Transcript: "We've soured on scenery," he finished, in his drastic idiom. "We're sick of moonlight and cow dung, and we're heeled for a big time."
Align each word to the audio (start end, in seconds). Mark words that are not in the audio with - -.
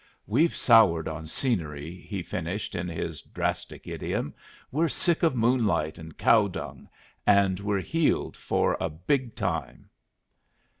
"We've 0.25 0.55
soured 0.57 1.07
on 1.07 1.27
scenery," 1.27 1.93
he 1.93 2.23
finished, 2.23 2.73
in 2.73 2.87
his 2.87 3.21
drastic 3.21 3.85
idiom. 3.87 4.33
"We're 4.71 4.87
sick 4.87 5.21
of 5.21 5.35
moonlight 5.35 5.99
and 5.99 6.17
cow 6.17 6.47
dung, 6.47 6.89
and 7.27 7.59
we're 7.59 7.81
heeled 7.81 8.35
for 8.35 8.75
a 8.81 8.89
big 8.89 9.35
time." 9.35 9.91